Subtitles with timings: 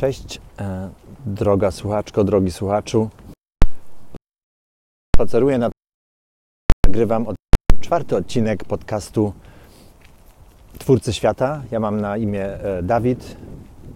[0.00, 0.90] Cześć, e,
[1.26, 3.08] droga słuchaczko, drogi słuchaczu.
[5.16, 5.70] Spaceruję na.
[6.86, 7.36] Nagrywam od...
[7.80, 9.32] czwarty odcinek podcastu
[10.78, 11.62] Twórcy Świata.
[11.70, 13.36] Ja mam na imię e, Dawid,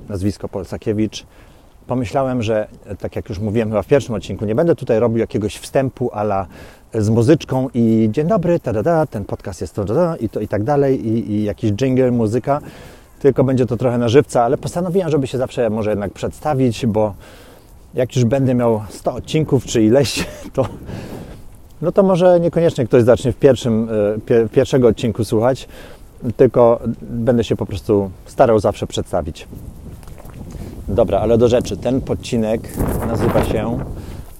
[0.09, 1.27] nazwisko Polsakiewicz.
[1.87, 5.19] Pomyślałem, że e, tak jak już mówiłem chyba w pierwszym odcinku, nie będę tutaj robił
[5.19, 6.47] jakiegoś wstępu ala
[6.95, 10.49] z muzyczką i dzień dobry, ta, da, ten podcast jest to, da, i to i
[10.49, 12.61] tak dalej, i, i jakiś jingle, muzyka
[13.25, 17.15] tylko będzie to trochę na żywca, ale postanowiłem, żeby się zawsze może jednak przedstawić, bo
[17.95, 20.67] jak już będę miał 100 odcinków czy ileś, to
[21.83, 23.89] no to może niekoniecznie ktoś zacznie w pierwszym,
[24.31, 25.69] e, pierwszego odcinku słuchać,
[26.37, 29.49] tylko będę się po prostu starał zawsze przedstawić.
[30.89, 31.77] Dobra, ale do rzeczy.
[31.77, 33.79] Ten podcinek nazywa się,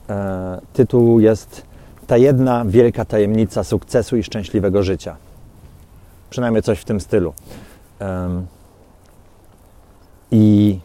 [0.09, 1.63] e, tytuł jest
[2.07, 5.17] Ta jedna wielka tajemnica sukcesu i szczęśliwego życia.
[6.31, 7.33] Przynajmniej coś w tym stylu.
[10.31, 10.79] I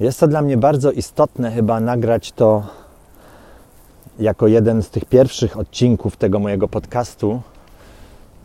[0.00, 2.62] jest to dla mnie bardzo istotne, chyba nagrać to
[4.18, 7.40] jako jeden z tych pierwszych odcinków tego mojego podcastu,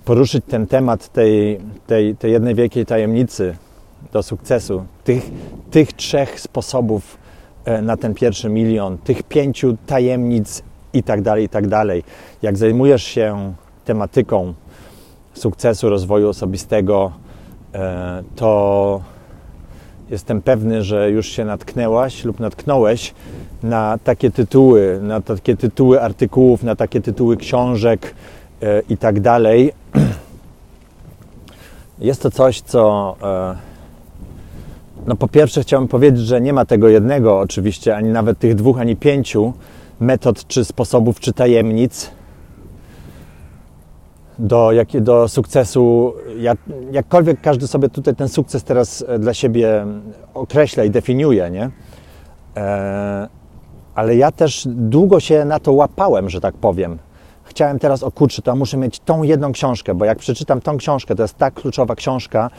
[0.06, 3.56] poruszyć ten temat tej, tej, tej jednej wielkiej tajemnicy
[4.14, 5.24] do sukcesu, tych,
[5.72, 7.18] tych trzech sposobów
[7.66, 12.04] e, na ten pierwszy milion, tych pięciu tajemnic i tak dalej, i tak dalej.
[12.42, 13.54] Jak zajmujesz się
[13.86, 14.54] tematyką
[15.34, 17.12] sukcesu, rozwoju osobistego,
[17.74, 19.02] e, to
[20.09, 23.14] jestem pewny, że już się natknęłaś lub natknąłeś
[23.64, 28.16] na takie tytuły, na takie tytuły artykułów, na takie tytuły książek
[28.62, 29.73] e, i tak dalej.
[32.00, 33.56] Jest to coś, co e,
[35.08, 38.80] no po pierwsze chciałbym powiedzieć, że nie ma tego jednego oczywiście, ani nawet tych dwóch,
[38.80, 39.53] ani pięciu
[40.00, 42.12] metod, czy sposobów, czy tajemnic,
[44.39, 46.58] do, jak, do sukcesu, jak,
[46.91, 49.86] jakkolwiek każdy sobie tutaj ten sukces teraz e, dla siebie
[50.33, 51.69] określa i definiuje, nie?
[52.58, 53.28] E,
[53.95, 56.97] ale ja też długo się na to łapałem, że tak powiem.
[57.44, 61.16] Chciałem teraz, o kurczę, to muszę mieć tą jedną książkę, bo jak przeczytam tą książkę,
[61.16, 62.50] to jest tak kluczowa książka,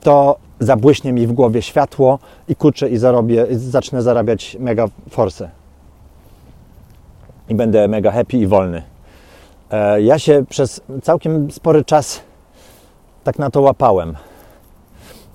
[0.00, 5.50] to zabłyśnie mi w głowie światło i kurczę i zarobię, zacznę zarabiać mega forsę.
[7.48, 8.82] I będę mega happy i wolny.
[9.72, 12.20] E, ja się przez całkiem spory czas
[13.24, 14.16] tak na to łapałem.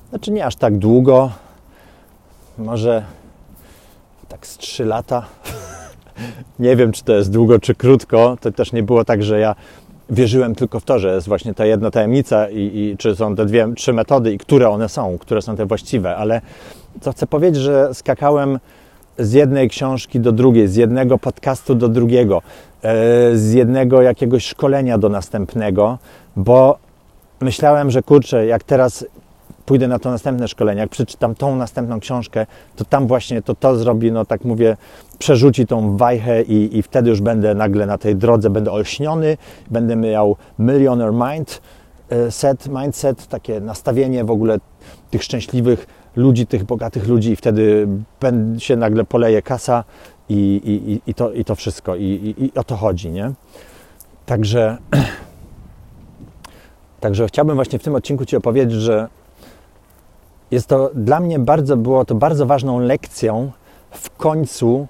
[0.10, 1.32] Znaczy nie aż tak długo,
[2.58, 3.04] może
[4.28, 5.26] tak z 3 lata.
[6.60, 8.38] nie wiem, czy to jest długo, czy krótko.
[8.42, 9.56] To też nie było tak, że ja
[10.10, 13.46] wierzyłem tylko w to, że jest właśnie ta jedna tajemnica i, i czy są te
[13.46, 16.42] dwie, trzy metody i które one są, które są te właściwe, ale
[17.02, 18.60] co chcę powiedzieć, że skakałem
[19.20, 22.42] z jednej książki do drugiej, z jednego podcastu do drugiego,
[23.34, 25.98] z jednego jakiegoś szkolenia do następnego,
[26.36, 26.78] bo
[27.42, 29.06] myślałem, że kurczę, jak teraz
[29.66, 32.46] pójdę na to następne szkolenie, jak przeczytam tą następną książkę,
[32.76, 34.78] to tam właśnie to to zrobi, no tak mówię,
[35.20, 39.38] przerzuci tą wajchę i, i wtedy już będę nagle na tej drodze, będę olśniony,
[39.72, 41.62] będę miał millionaire mind
[42.10, 44.58] e, set, mindset, takie nastawienie w ogóle
[45.12, 47.88] tych szczęśliwych ludzi, tych bogatych ludzi i wtedy
[48.58, 49.84] się nagle poleje kasa
[50.30, 51.96] i, i, i, to, i to wszystko.
[51.96, 53.32] I, i, I o to chodzi, nie?
[54.26, 54.78] Także,
[57.00, 59.08] także chciałbym właśnie w tym odcinku Ci opowiedzieć, że
[60.52, 63.52] jest to dla mnie bardzo, było to bardzo ważną lekcją
[63.92, 64.88] w końcu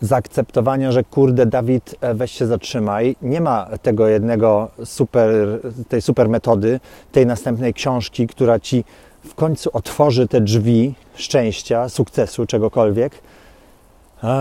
[0.00, 3.16] zaakceptowania, że kurde, Dawid, e, weź się zatrzymaj.
[3.22, 5.30] Nie ma tego jednego super,
[5.88, 6.80] tej super metody,
[7.12, 8.84] tej następnej książki, która ci
[9.24, 13.12] w końcu otworzy te drzwi szczęścia, sukcesu, czegokolwiek,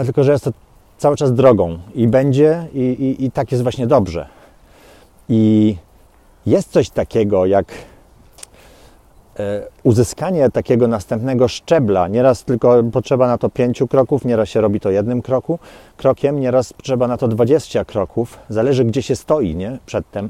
[0.06, 0.52] tylko że jest to
[0.98, 4.28] cały czas drogą i będzie, i, i, i tak jest właśnie dobrze.
[5.30, 5.76] I
[6.46, 7.72] jest coś takiego jak
[9.40, 12.08] e, uzyskanie takiego następnego szczebla.
[12.08, 15.60] Nieraz tylko potrzeba na to pięciu kroków, nieraz się robi to jednym kroku,
[15.98, 18.40] krokiem, nieraz potrzeba na to dwadzieścia kroków.
[18.50, 19.78] Zależy, gdzie się stoi nie?
[19.86, 20.30] przedtem.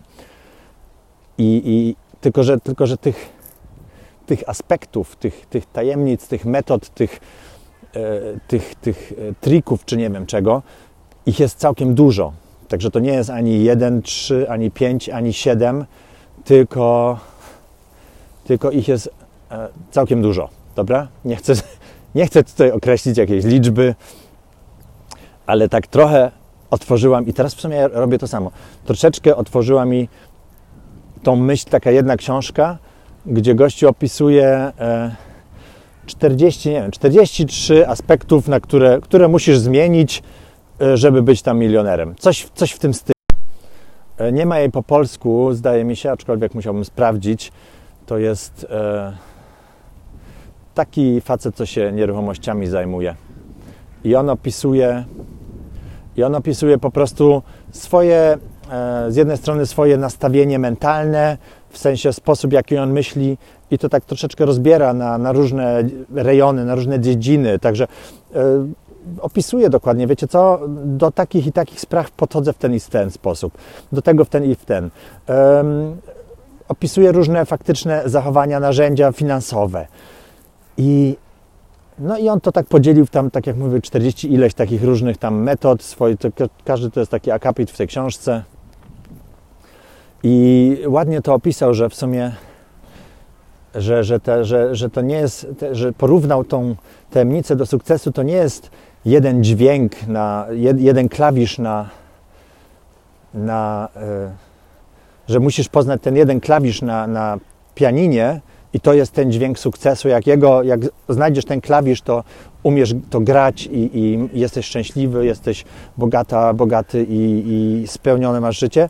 [1.38, 3.40] I, i tylko, że, tylko, że tych
[4.30, 7.20] tych aspektów, tych, tych tajemnic, tych metod, tych,
[8.48, 10.62] tych, tych e, trików, czy nie wiem czego,
[11.26, 12.34] ich jest całkiem dużo.
[12.68, 15.86] Także to nie jest ani 1, 3, ani 5, ani 7,
[16.46, 17.20] tylko,
[18.44, 19.10] tylko ich jest
[19.52, 20.50] e, całkiem dużo.
[20.76, 21.08] Dobra?
[21.26, 21.54] Nie chcę,
[22.16, 23.96] nie chcę tutaj określić jakiejś liczby,
[25.46, 26.32] ale tak trochę
[26.70, 28.52] otworzyłam i teraz w sumie robię to samo.
[28.86, 30.10] Troszeczkę otworzyła mi
[31.24, 32.78] tą myśl taka jedna książka,
[33.26, 34.72] gdzie gości opisuje
[36.10, 40.24] 40, e, nie wiem, 43 aspektów, na które, które musisz zmienić,
[40.82, 42.16] e, żeby być tam milionerem.
[42.16, 43.14] Coś, coś w tym stylu.
[44.18, 47.52] E, nie ma jej po polsku, zdaje mi się, aczkolwiek musiałbym sprawdzić.
[48.06, 48.68] To jest
[50.74, 53.16] taki facet, co się nieruchomościami zajmuje.
[54.04, 55.06] I on opisuje,
[56.18, 57.42] i on opisuje po prostu
[57.72, 58.38] swoje,
[58.72, 61.38] e, z jednej strony swoje nastawienie mentalne,
[61.70, 63.38] w sensie sposób, jaki on myśli,
[63.72, 65.84] i to tak troszeczkę rozbiera na, na różne
[66.16, 67.60] rejony, na różne dziedziny.
[67.60, 67.88] Także
[68.36, 68.40] e,
[69.22, 73.12] opisuje dokładnie, wiecie co, do takich i takich spraw podchodzę w ten i w ten
[73.12, 73.58] sposób,
[73.92, 74.90] do tego w ten i w ten.
[75.28, 75.98] Um,
[76.68, 79.88] opisuje różne faktyczne zachowania, narzędzia finansowe.
[80.78, 81.18] I,
[82.00, 85.42] no i on to tak podzielił tam, tak jak mówię, 40 ileś takich różnych tam
[85.42, 88.44] metod, to, każdy to jest taki akapit w tej książce.
[90.24, 92.32] I ładnie to opisał, że w sumie
[93.76, 96.76] że, że, te, że, że to nie jest, że porównał tą
[97.12, 98.70] tajemnicę do sukcesu, to nie jest
[99.06, 101.90] jeden dźwięk, na, jeden klawisz na,
[103.34, 104.32] na e,
[105.28, 107.38] że musisz poznać ten jeden klawisz na, na
[107.76, 108.42] pianinie
[108.74, 110.10] i to jest ten dźwięk sukcesu.
[110.10, 110.80] Jak, jego, jak
[111.10, 112.24] znajdziesz ten klawisz, to
[112.64, 115.66] umiesz to grać i, i jesteś szczęśliwy, jesteś
[115.98, 118.90] bogata, bogaty i, i spełniony masz życie.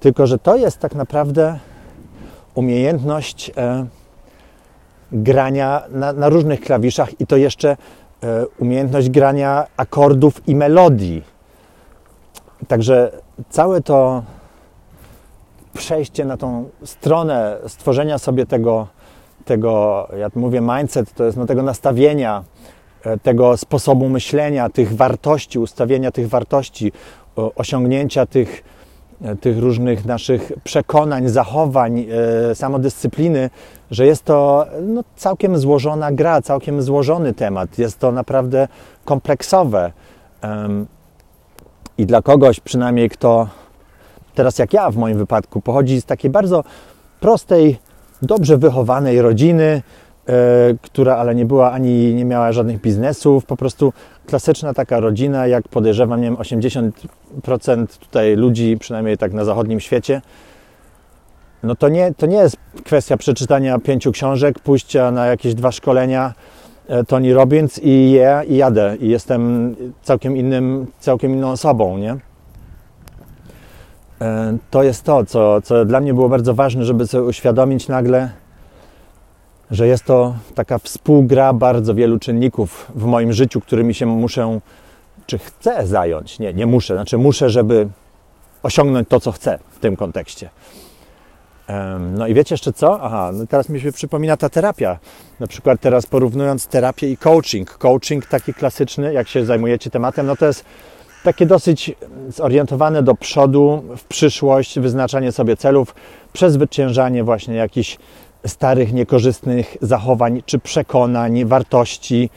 [0.00, 1.58] Tylko, że to jest tak naprawdę
[2.54, 3.86] umiejętność e,
[5.12, 7.76] grania na, na różnych klawiszach i to jeszcze
[8.22, 11.22] e, umiejętność grania akordów i melodii.
[12.68, 13.12] Także
[13.50, 14.22] całe to
[15.74, 18.86] przejście na tą stronę stworzenia sobie tego,
[19.44, 22.44] tego ja mówię mindset, to jest no, tego nastawienia,
[23.04, 26.92] e, tego sposobu myślenia, tych wartości, ustawienia tych wartości,
[27.36, 28.64] osiągnięcia tych,
[29.40, 32.06] tych różnych naszych przekonań, zachowań,
[32.54, 33.50] samodyscypliny,
[33.90, 37.78] że jest to no, całkiem złożona gra, całkiem złożony temat.
[37.78, 38.68] Jest to naprawdę
[39.04, 39.92] kompleksowe.
[41.98, 43.48] I dla kogoś, przynajmniej kto
[44.34, 46.64] teraz jak ja w moim wypadku, pochodzi z takiej bardzo
[47.20, 47.78] prostej,
[48.22, 49.82] dobrze wychowanej rodziny, e,
[50.82, 53.92] która ale nie była ani nie miała żadnych biznesów, po prostu
[54.26, 60.22] klasyczna taka rodzina, jak podejrzewam, nie wiem, 80% tutaj ludzi, przynajmniej tak na zachodnim świecie,
[61.62, 66.32] no to nie, to nie jest kwestia przeczytania pięciu książek, pójścia na jakieś dwa szkolenia
[66.88, 68.96] e, Tony Robbins i, je, i jadę.
[69.00, 72.16] I jestem całkiem, innym, całkiem inną osobą, nie?
[74.20, 78.30] E, to jest to, co, co dla mnie było bardzo ważne, żeby sobie uświadomić nagle,
[79.72, 84.60] że jest to taka współgra bardzo wielu czynników w moim życiu, którymi się muszę,
[85.26, 86.38] czy chcę zająć.
[86.38, 87.88] Nie, nie muszę, znaczy muszę, żeby
[88.62, 90.50] osiągnąć to, co chcę w tym kontekście.
[92.16, 93.00] No i wiecie jeszcze co?
[93.02, 94.98] Aha, no teraz mi się przypomina ta terapia.
[95.40, 97.78] Na przykład teraz porównując terapię i coaching.
[97.78, 100.64] Coaching taki klasyczny, jak się zajmujecie tematem, no to jest
[101.24, 101.94] takie dosyć
[102.28, 105.94] zorientowane do przodu, w przyszłość, wyznaczanie sobie celów,
[106.32, 107.98] przezwyciężanie właśnie jakichś
[108.46, 112.30] starych, niekorzystnych zachowań czy przekonań, wartości.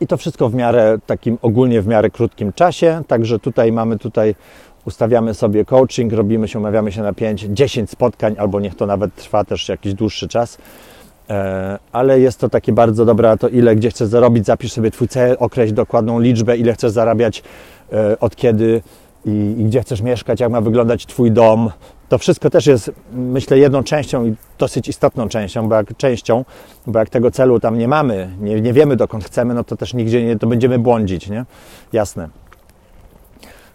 [0.00, 3.02] I to wszystko w miarę takim ogólnie w miarę krótkim czasie.
[3.06, 4.34] Także tutaj mamy tutaj
[4.84, 9.14] ustawiamy sobie coaching, robimy się, umawiamy się na 5, 10 spotkań, albo niech to nawet
[9.14, 10.58] trwa też jakiś dłuższy czas.
[11.30, 15.08] E, ale jest to takie bardzo dobre, to ile, gdzie chcesz zarobić, zapisz sobie Twój
[15.08, 17.42] cel, określ dokładną liczbę, ile chcesz zarabiać,
[17.92, 18.82] e, od kiedy
[19.24, 21.70] i, i gdzie chcesz mieszkać, jak ma wyglądać Twój dom.
[22.08, 26.44] To wszystko też jest, myślę, jedną częścią i dosyć istotną częścią, bo jak częścią,
[26.86, 29.94] bo jak tego celu tam nie mamy, nie, nie wiemy dokąd chcemy, no to też
[29.94, 31.44] nigdzie nie, to będziemy błądzić, nie?
[31.92, 32.28] Jasne.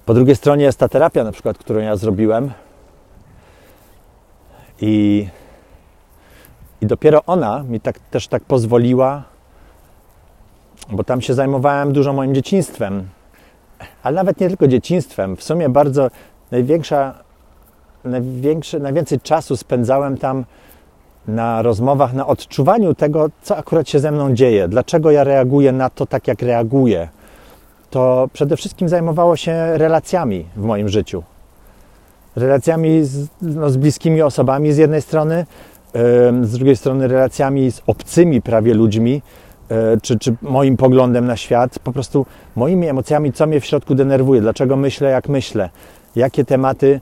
[0.06, 2.52] Po drugiej stronie jest ta terapia, na przykład, którą ja zrobiłem.
[4.82, 5.28] I,
[6.82, 9.24] i dopiero ona mi tak, też tak pozwoliła,
[10.92, 13.08] bo tam się zajmowałem dużo moim dzieciństwem,
[14.04, 15.36] ale nawet nie tylko dzieciństwem.
[15.36, 16.12] W sumie bardzo
[16.52, 17.24] największa,
[18.06, 20.46] największy, najwięcej czasu spędzałem tam
[21.28, 25.90] na rozmowach, na odczuwaniu tego, co akurat się ze mną dzieje, dlaczego ja reaguję na
[25.90, 27.08] to tak, jak reaguję?
[27.90, 31.24] To przede wszystkim zajmowało się relacjami w moim życiu.
[32.36, 35.46] Relacjami z, no, z bliskimi osobami z jednej strony,
[36.42, 39.22] z drugiej strony relacjami z obcymi prawie ludźmi,
[39.70, 43.96] e, czy, czy moim poglądem na świat, po prostu moimi emocjami, co mnie w środku
[43.96, 45.70] denerwuje, dlaczego myślę, jak myślę,
[46.16, 47.00] jakie tematy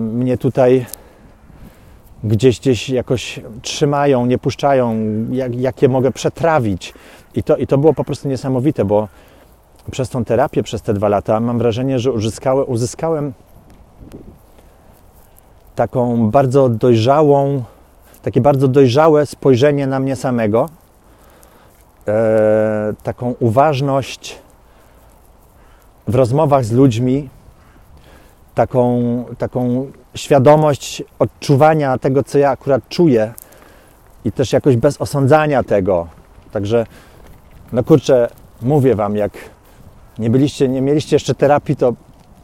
[0.00, 0.86] mnie tutaj
[2.24, 4.96] gdzieś, gdzieś jakoś trzymają, nie puszczają,
[5.30, 6.94] jak, jakie mogę przetrawić.
[7.34, 9.08] I to, I to było po prostu niesamowite, bo
[9.90, 13.32] przez tą terapię, przez te dwa lata, mam wrażenie, że uzyskałem, uzyskałem
[15.74, 17.62] taką bardzo dojrzałą,
[18.22, 20.68] takie bardzo dojrzałe spojrzenie na mnie samego,
[22.08, 24.38] e, taką uważność
[26.08, 27.28] w rozmowach z ludźmi,
[28.56, 33.32] taką, taką świadomość odczuwania tego, co ja akurat czuję
[34.24, 36.06] i też jakoś bez osądzania tego.
[36.52, 36.86] Także,
[37.72, 38.28] no kurczę,
[38.62, 39.32] mówię Wam, jak
[40.18, 41.94] nie byliście, nie mieliście jeszcze terapii, to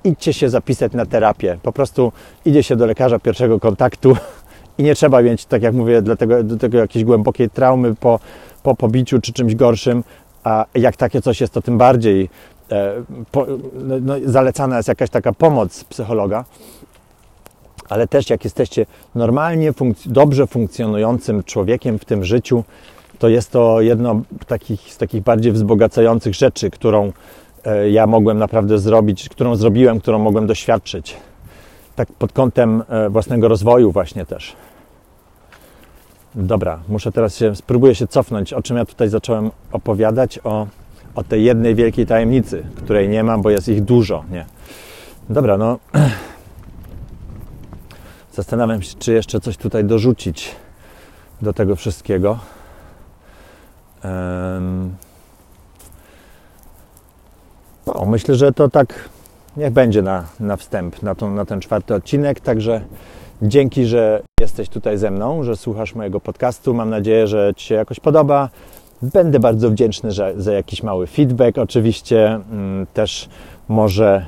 [0.05, 1.59] idźcie się zapisać na terapię.
[1.63, 2.13] Po prostu
[2.45, 4.17] idzie się do lekarza pierwszego kontaktu
[4.79, 8.21] i nie trzeba mieć, tak jak mówię, dlatego, do tego jakiejś głębokiej traumy po,
[8.63, 10.05] po pobiciu czy czymś gorszym,
[10.45, 12.29] a jak takie coś jest, to tym bardziej
[13.31, 16.45] po, no, no, zalecana jest jakaś taka pomoc psychologa.
[17.89, 19.73] Ale też jak jesteście normalnie,
[20.07, 22.65] dobrze funkcjonującym człowiekiem w tym życiu,
[23.19, 27.13] to jest to jedno takich, z takich bardziej wzbogacających rzeczy, którą
[27.65, 31.17] e, ja mogłem naprawdę zrobić, którą zrobiłem, którą mogłem doświadczyć.
[31.97, 34.57] Tak pod kątem e, własnego rozwoju właśnie też.
[36.35, 40.67] Dobra, muszę teraz się, spróbuję się cofnąć, o czym ja tutaj zacząłem opowiadać, o,
[41.15, 44.47] o tej jednej wielkiej tajemnicy, której nie mam, bo jest ich dużo, nie?
[45.29, 45.79] Dobra, no
[48.35, 50.57] zastanawiam się, czy jeszcze coś tutaj dorzucić
[51.43, 52.39] do tego wszystkiego.
[54.05, 54.95] Um,
[57.87, 59.09] o, myślę, że to tak
[59.57, 62.81] niech będzie na, na wstęp, na, tą, na ten czwarty odcinek, także
[63.45, 66.75] Dzięki, że jesteś tutaj ze mną, że słuchasz mojego podcastu.
[66.75, 68.49] Mam nadzieję, że Ci się jakoś podoba.
[69.03, 71.59] Będę bardzo wdzięczny za, za jakiś mały feedback.
[71.59, 73.29] Oczywiście mm, też
[73.69, 74.27] może,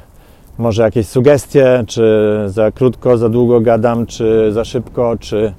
[0.59, 5.55] może jakieś sugestie, czy za krótko, za długo gadam, czy za szybko, czy,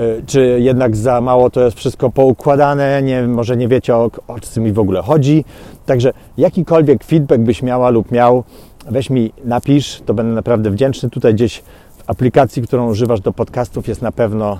[0.00, 4.40] y, czy jednak za mało to jest wszystko poukładane, nie, może nie wiecie o, o
[4.40, 5.44] co mi w ogóle chodzi.
[5.86, 8.44] Także jakikolwiek feedback byś miała lub miał,
[8.90, 11.10] weź mi napisz, to będę naprawdę wdzięczny.
[11.10, 11.62] Tutaj gdzieś
[12.06, 14.58] aplikacji, którą używasz do podcastów, jest na pewno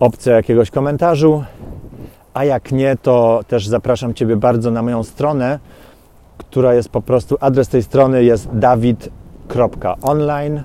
[0.00, 1.44] opcja jakiegoś komentarzu.
[2.34, 5.58] A jak nie, to też zapraszam Ciebie bardzo na moją stronę,
[6.38, 10.62] która jest po prostu, adres tej strony jest dawid.online.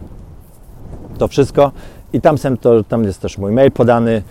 [1.18, 1.72] To wszystko.
[2.14, 4.24] I tam, to, tam jest też mój mail podany,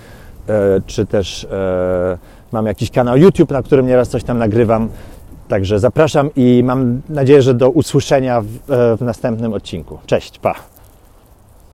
[0.48, 2.18] e, czy też e,
[2.52, 4.88] mam jakiś kanał YouTube, na którym nieraz coś tam nagrywam.
[5.48, 9.98] Także zapraszam i mam nadzieję, że do usłyszenia w, e, w następnym odcinku.
[10.06, 10.71] Cześć, pa!